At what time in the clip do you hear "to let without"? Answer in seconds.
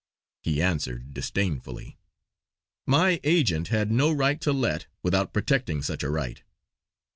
4.41-5.31